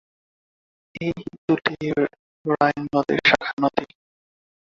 এই 1.01 1.11
দুটি 1.45 1.75
রাইন 2.45 2.81
নদীর 2.93 3.19
শাখা 3.29 3.51
নদী। 3.63 3.85